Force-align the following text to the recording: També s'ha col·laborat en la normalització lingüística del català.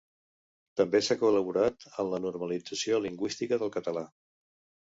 També 0.79 1.01
s'ha 1.07 1.17
col·laborat 1.23 1.85
en 2.05 2.09
la 2.13 2.21
normalització 2.25 3.03
lingüística 3.07 3.61
del 3.65 3.73
català. 3.77 4.09